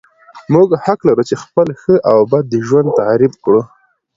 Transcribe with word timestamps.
موږ 0.53 0.69
حق 0.83 0.99
لرو 1.07 1.23
چې 1.29 1.35
خپل 1.43 1.67
ښه 1.81 1.95
او 2.11 2.19
بد 2.31 2.49
ژوند 2.67 2.89
تعریف 2.99 3.33
کړو. 3.43 3.61